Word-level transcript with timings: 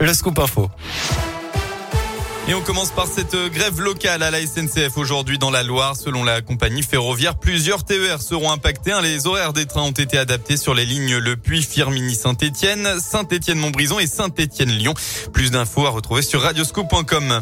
Le 0.00 0.12
scoop 0.12 0.38
info. 0.38 0.70
Et 2.46 2.52
on 2.52 2.60
commence 2.60 2.90
par 2.90 3.06
cette 3.06 3.34
grève 3.54 3.80
locale 3.80 4.22
à 4.22 4.30
la 4.30 4.38
SNCF 4.46 4.98
aujourd'hui 4.98 5.38
dans 5.38 5.50
la 5.50 5.62
Loire. 5.62 5.96
Selon 5.96 6.24
la 6.24 6.42
compagnie 6.42 6.82
ferroviaire, 6.82 7.36
plusieurs 7.36 7.84
TER 7.84 8.20
seront 8.20 8.50
impactés. 8.50 8.92
Les 9.02 9.26
horaires 9.26 9.54
des 9.54 9.64
trains 9.64 9.84
ont 9.84 9.92
été 9.92 10.18
adaptés 10.18 10.58
sur 10.58 10.74
les 10.74 10.84
lignes 10.84 11.16
Le 11.16 11.36
Puy, 11.36 11.62
Firmini, 11.62 12.14
Saint-Etienne, 12.14 13.00
Saint-Etienne-Montbrison 13.00 13.98
et 13.98 14.06
Saint-Etienne-Lyon. 14.06 14.92
Plus 15.32 15.52
d'infos 15.52 15.86
à 15.86 15.90
retrouver 15.90 16.20
sur 16.20 16.42
radioscoop.com. 16.42 17.40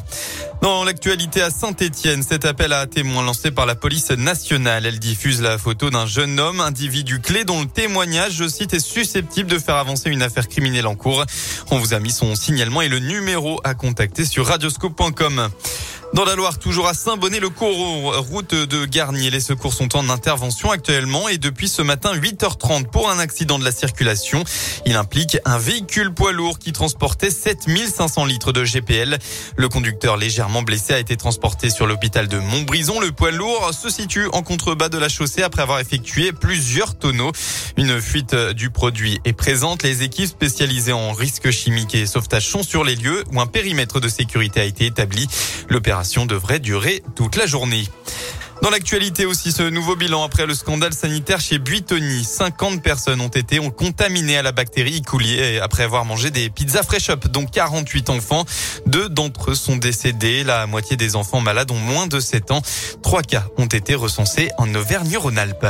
Dans 0.63 0.85
l'actualité 0.85 1.43
à 1.43 1.51
Saint-Etienne, 1.51 2.23
cet 2.23 2.45
appel 2.45 2.73
à 2.73 2.87
témoins 2.87 3.25
lancé 3.25 3.51
par 3.51 3.67
la 3.67 3.75
police 3.75 4.13
nationale. 4.13 4.87
Elle 4.87 5.01
diffuse 5.01 5.43
la 5.43 5.59
photo 5.59 5.91
d'un 5.91 6.07
jeune 6.07 6.39
homme, 6.39 6.61
individu 6.61 7.19
clé 7.21 7.43
dont 7.43 7.63
le 7.63 7.67
témoignage, 7.67 8.35
je 8.35 8.47
cite, 8.47 8.73
est 8.73 8.79
susceptible 8.79 9.51
de 9.51 9.59
faire 9.59 9.75
avancer 9.75 10.11
une 10.11 10.23
affaire 10.23 10.47
criminelle 10.47 10.87
en 10.87 10.95
cours. 10.95 11.25
On 11.73 11.79
vous 11.81 11.95
a 11.95 11.99
mis 11.99 12.13
son 12.13 12.37
signalement 12.37 12.83
et 12.83 12.89
le 12.89 13.01
numéro 13.01 13.61
à 13.65 13.75
contacter 13.75 14.25
sur 14.25 14.47
radioscoop 14.99 15.53
dans 16.15 16.25
la 16.27 16.35
Loire, 16.35 16.59
toujours 16.59 16.89
à 16.89 16.95
Saint-Bonnet-le-Corot, 16.95 18.13
route 18.21 18.55
de 18.55 18.85
Garnier. 18.85 19.31
Les 19.31 19.41
secours 19.41 19.73
sont 19.73 19.97
en 19.97 20.11
intervention 20.11 20.71
actuellement 20.71 21.29
et 21.29 21.39
depuis 21.39 21.69
ce 21.69 21.81
matin 21.81 22.15
8h30 22.15 22.87
pour 22.89 23.11
un 23.11 23.19
accident 23.19 23.59
de 23.59 23.65
la 23.65 23.73
circulation. 23.73 24.45
Il 24.85 24.97
implique 24.97 25.39
un 25.47 25.57
véhicule 25.57 26.13
poids 26.13 26.33
lourd 26.33 26.59
qui 26.59 26.73
transportait 26.73 27.31
7500 27.31 28.27
litres 28.27 28.53
de 28.53 28.63
GPL. 28.65 29.19
Le 29.57 29.69
conducteur 29.69 30.19
légèrement 30.19 30.63
blessé 30.63 30.93
a 30.93 30.99
été 30.99 31.17
transporté 31.17 31.71
sur 31.71 31.87
l'hôpital 31.87 32.29
de 32.29 32.39
Montbrison. 32.39 33.01
Le 33.01 33.13
poids 33.13 33.31
lourd 33.31 33.73
se 33.73 33.89
situe 33.89 34.27
en 34.33 34.43
contrebas 34.43 34.91
de 34.91 34.99
la 34.99 35.09
chaussée 35.09 35.43
après 35.43 35.63
avoir 35.63 35.81
effectué 35.81 36.33
plusieurs 36.33 36.99
tonneaux. 36.99 37.33
Une 37.79 38.01
fuite 38.03 38.35
du 38.35 38.69
produit 38.69 39.19
est 39.25 39.33
présente. 39.33 39.83
Les 39.83 40.03
équipes 40.03 40.29
spécialisées 40.29 40.93
en 40.93 41.13
risques 41.13 41.51
chimiques 41.51 41.95
et 41.95 42.07
sauvetage 42.07 42.49
sont 42.49 42.63
sur 42.63 42.85
les 42.85 42.97
lieux 42.97 43.25
où 43.33 43.41
un 43.41 43.47
périmètre 43.47 43.99
de 43.99 44.09
sécurité 44.09 44.61
a 44.61 44.65
été 44.65 44.85
établi. 44.85 45.27
L'opération 45.73 46.27
devrait 46.27 46.59
durer 46.59 47.03
toute 47.17 47.37
la 47.37 47.47
journée. 47.47 47.89
Dans 48.61 48.69
l'actualité 48.69 49.25
aussi, 49.25 49.53
ce 49.53 49.63
nouveau 49.63 49.97
bilan 49.97 50.23
après 50.23 50.45
le 50.45 50.53
scandale 50.53 50.93
sanitaire 50.93 51.41
chez 51.41 51.59
Buitoni. 51.59 52.25
50 52.25 52.83
personnes 52.83 53.23
ont 53.23 53.29
été 53.29 53.59
contaminées 53.71 54.37
à 54.37 54.43
la 54.43 54.53
bactérie 54.53 55.01
E. 55.01 55.03
coli 55.03 55.59
après 55.61 55.85
avoir 55.85 56.05
mangé 56.05 56.31
des 56.31 56.51
pizzas 56.51 56.83
fresh 56.83 57.09
up, 57.09 57.27
dont 57.29 57.47
48 57.47 58.11
enfants. 58.11 58.45
Deux 58.85 59.09
d'entre 59.09 59.53
eux 59.53 59.55
sont 59.55 59.77
décédés. 59.77 60.45
La 60.45 60.67
moitié 60.67 60.99
des 60.99 61.17
enfants 61.17 61.41
malades 61.41 61.71
ont 61.71 61.79
moins 61.79 62.07
de 62.07 62.21
7 62.21 62.51
ans. 62.51 62.61
Trois 63.03 63.23
cas 63.23 63.47
ont 63.57 63.65
été 63.65 63.95
recensés 63.95 64.51
en 64.59 64.73
Auvergne-Rhône-Alpes. 64.75 65.67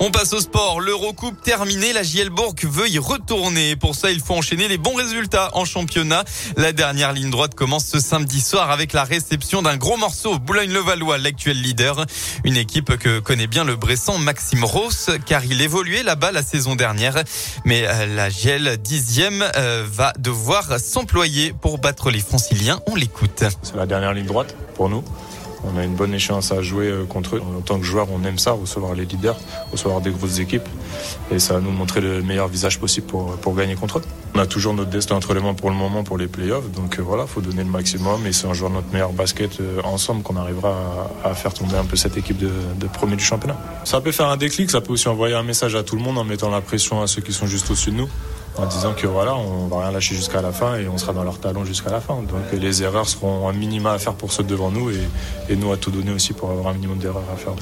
On 0.00 0.10
passe 0.10 0.32
au 0.32 0.40
sport. 0.40 0.80
L'Eurocoupe 0.80 1.40
terminée. 1.42 1.92
La 1.92 2.02
JL 2.02 2.28
Bourg 2.28 2.54
veut 2.62 2.88
y 2.88 2.98
retourner. 2.98 3.76
Pour 3.76 3.94
ça, 3.94 4.10
il 4.10 4.20
faut 4.20 4.34
enchaîner 4.34 4.66
les 4.68 4.76
bons 4.76 4.94
résultats 4.94 5.50
en 5.54 5.64
championnat. 5.64 6.24
La 6.56 6.72
dernière 6.72 7.12
ligne 7.12 7.30
droite 7.30 7.54
commence 7.54 7.86
ce 7.86 8.00
samedi 8.00 8.40
soir 8.40 8.70
avec 8.70 8.92
la 8.92 9.04
réception 9.04 9.62
d'un 9.62 9.76
gros 9.76 9.96
morceau. 9.96 10.38
Boulogne-le-Valois, 10.38 11.18
l'actuel 11.18 11.60
leader. 11.60 12.04
Une 12.44 12.56
équipe 12.56 12.96
que 12.96 13.20
connaît 13.20 13.46
bien 13.46 13.64
le 13.64 13.76
Bressan 13.76 14.18
Maxime 14.18 14.64
Ross, 14.64 15.10
car 15.26 15.44
il 15.44 15.62
évoluait 15.62 16.02
là-bas 16.02 16.32
la 16.32 16.42
saison 16.42 16.74
dernière. 16.74 17.22
Mais 17.64 17.86
euh, 17.86 18.06
la 18.06 18.30
JL 18.30 18.76
dixième 18.78 19.44
euh, 19.56 19.86
va 19.90 20.12
devoir 20.18 20.80
s'employer 20.80 21.52
pour 21.52 21.78
battre 21.78 22.10
les 22.10 22.20
franciliens. 22.20 22.80
On 22.86 22.96
l'écoute. 22.96 23.44
C'est 23.62 23.76
la 23.76 23.86
dernière 23.86 24.12
ligne 24.12 24.26
droite 24.26 24.56
pour 24.74 24.88
nous. 24.88 25.04
On 25.72 25.78
a 25.78 25.84
une 25.84 25.94
bonne 25.94 26.14
échéance 26.14 26.52
à 26.52 26.62
jouer 26.62 26.88
euh, 26.88 27.04
contre 27.04 27.36
eux. 27.36 27.40
En 27.40 27.60
tant 27.60 27.78
que 27.78 27.84
joueur, 27.84 28.08
on 28.12 28.22
aime 28.24 28.38
ça, 28.38 28.52
recevoir 28.52 28.94
les 28.94 29.04
leaders, 29.04 29.36
recevoir 29.72 30.00
des 30.00 30.10
grosses 30.10 30.38
équipes. 30.38 30.68
Et 31.30 31.38
ça 31.38 31.54
va 31.54 31.60
nous 31.60 31.70
montrer 31.70 32.00
le 32.00 32.22
meilleur 32.22 32.48
visage 32.48 32.78
possible 32.78 33.06
pour, 33.06 33.36
pour 33.36 33.54
gagner 33.54 33.74
contre 33.74 33.98
eux. 33.98 34.02
On 34.34 34.38
a 34.38 34.46
toujours 34.46 34.74
notre 34.74 34.90
destin 34.90 35.16
entre 35.16 35.34
les 35.34 35.40
mains 35.40 35.54
pour 35.54 35.70
le 35.70 35.76
moment 35.76 36.04
pour 36.04 36.18
les 36.18 36.26
playoffs. 36.26 36.70
Donc 36.72 36.98
euh, 36.98 37.02
voilà, 37.02 37.26
faut 37.26 37.40
donner 37.40 37.64
le 37.64 37.70
maximum. 37.70 38.26
Et 38.26 38.32
c'est 38.32 38.46
en 38.46 38.54
jouant 38.54 38.70
notre 38.70 38.92
meilleur 38.92 39.12
basket 39.12 39.60
euh, 39.60 39.80
ensemble 39.84 40.22
qu'on 40.22 40.36
arrivera 40.36 40.74
à, 41.24 41.30
à, 41.30 41.34
faire 41.34 41.54
tomber 41.54 41.76
un 41.76 41.84
peu 41.84 41.96
cette 41.96 42.16
équipe 42.16 42.38
de, 42.38 42.50
de 42.78 42.86
premier 42.86 43.16
du 43.16 43.24
championnat. 43.24 43.56
Ça 43.84 44.00
peut 44.00 44.12
faire 44.12 44.28
un 44.28 44.36
déclic, 44.36 44.70
ça 44.70 44.80
peut 44.80 44.92
aussi 44.92 45.08
envoyer 45.08 45.34
un 45.34 45.42
message 45.42 45.74
à 45.74 45.82
tout 45.82 45.96
le 45.96 46.02
monde 46.02 46.18
en 46.18 46.24
mettant 46.24 46.50
la 46.50 46.60
pression 46.60 47.02
à 47.02 47.06
ceux 47.06 47.22
qui 47.22 47.32
sont 47.32 47.46
juste 47.46 47.70
au-dessus 47.70 47.90
de 47.90 47.96
nous 47.96 48.08
en 48.56 48.66
disant 48.66 48.94
que 48.94 49.06
voilà, 49.06 49.34
on 49.34 49.66
va 49.66 49.80
rien 49.80 49.90
lâcher 49.90 50.14
jusqu'à 50.14 50.40
la 50.40 50.52
fin 50.52 50.76
et 50.76 50.88
on 50.88 50.98
sera 50.98 51.12
dans 51.12 51.24
leur 51.24 51.38
talon 51.38 51.64
jusqu'à 51.64 51.90
la 51.90 52.00
fin. 52.00 52.14
Donc 52.14 52.52
les 52.52 52.82
erreurs 52.82 53.08
seront 53.08 53.48
un 53.48 53.52
minima 53.52 53.92
à 53.92 53.98
faire 53.98 54.14
pour 54.14 54.32
ceux 54.32 54.44
devant 54.44 54.70
nous 54.70 54.90
et, 54.90 55.56
nous 55.56 55.72
à 55.72 55.76
tout 55.76 55.90
donner 55.90 56.12
aussi 56.12 56.32
pour 56.32 56.50
avoir 56.50 56.68
un 56.68 56.74
minimum 56.74 56.98
d'erreurs 56.98 57.24
à 57.32 57.36
faire. 57.36 57.54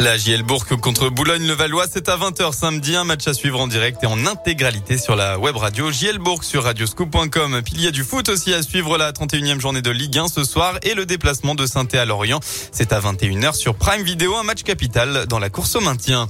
La 0.00 0.16
JL 0.16 0.42
Bourg 0.42 0.66
contre 0.66 1.08
Boulogne-le-Valois, 1.08 1.84
c'est 1.88 2.08
à 2.08 2.16
20h 2.16 2.52
samedi, 2.52 2.96
un 2.96 3.04
match 3.04 3.28
à 3.28 3.32
suivre 3.32 3.60
en 3.60 3.68
direct 3.68 4.02
et 4.02 4.06
en 4.06 4.26
intégralité 4.26 4.98
sur 4.98 5.14
la 5.14 5.38
web 5.38 5.56
radio 5.56 5.92
JL 5.92 6.18
sur 6.42 6.64
radioscoop.com. 6.64 7.62
Puis 7.64 7.74
il 7.76 7.82
y 7.82 7.86
a 7.86 7.92
du 7.92 8.02
foot 8.02 8.28
aussi 8.28 8.52
à 8.52 8.62
suivre 8.62 8.98
la 8.98 9.12
31e 9.12 9.60
journée 9.60 9.82
de 9.82 9.90
Ligue 9.90 10.18
1 10.18 10.26
ce 10.26 10.42
soir 10.42 10.78
et 10.82 10.94
le 10.94 11.06
déplacement 11.06 11.54
de 11.54 11.64
saint 11.64 11.86
à 11.92 12.04
Lorient. 12.04 12.40
C'est 12.72 12.92
à 12.92 13.00
21h 13.00 13.54
sur 13.54 13.76
Prime 13.76 14.02
Video, 14.02 14.34
un 14.34 14.42
match 14.42 14.64
capital 14.64 15.26
dans 15.28 15.38
la 15.38 15.48
course 15.48 15.76
au 15.76 15.80
maintien. 15.80 16.28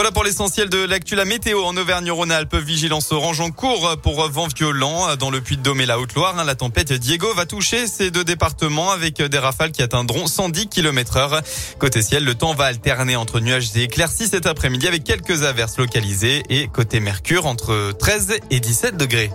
Voilà 0.00 0.12
pour 0.12 0.24
l'essentiel 0.24 0.70
de 0.70 0.82
l'actu. 0.82 1.14
La 1.14 1.26
météo 1.26 1.62
en 1.62 1.76
Auvergne-Rhône-Alpes. 1.76 2.54
Vigilance 2.54 3.12
orange 3.12 3.42
en 3.42 3.50
cours 3.50 3.98
pour 4.02 4.26
vent 4.30 4.48
violent 4.48 5.14
dans 5.16 5.30
le 5.30 5.42
Puy-de-Dôme 5.42 5.82
et 5.82 5.84
la 5.84 6.00
Haute-Loire. 6.00 6.42
La 6.42 6.54
tempête 6.54 6.94
Diego 6.94 7.34
va 7.34 7.44
toucher 7.44 7.86
ces 7.86 8.10
deux 8.10 8.24
départements 8.24 8.92
avec 8.92 9.20
des 9.20 9.38
rafales 9.38 9.72
qui 9.72 9.82
atteindront 9.82 10.26
110 10.26 10.68
km 10.68 11.18
heure. 11.18 11.42
Côté 11.78 12.00
ciel, 12.00 12.24
le 12.24 12.34
temps 12.34 12.54
va 12.54 12.64
alterner 12.64 13.14
entre 13.14 13.40
nuages 13.40 13.76
et 13.76 13.82
éclaircies 13.82 14.28
cet 14.28 14.46
après-midi 14.46 14.88
avec 14.88 15.04
quelques 15.04 15.42
averses 15.42 15.76
localisées 15.76 16.44
et 16.48 16.68
côté 16.68 16.98
mercure 16.98 17.44
entre 17.44 17.92
13 17.98 18.38
et 18.50 18.60
17 18.60 18.96
degrés. 18.96 19.30